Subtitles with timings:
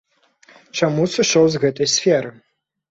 [0.79, 2.29] Чаму сышоў з гэтай сферы?